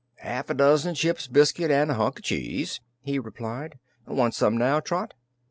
"Half 0.17 0.49
a 0.49 0.55
dozen 0.55 0.95
ship's 0.95 1.27
biscuits 1.27 1.71
an' 1.71 1.91
a 1.91 1.93
hunk 1.93 2.15
o' 2.17 2.21
cheese," 2.21 2.79
he 3.01 3.19
replied. 3.19 3.77
"Want 4.07 4.33
some 4.33 4.57
now, 4.57 4.79
Trot?" 4.79 5.13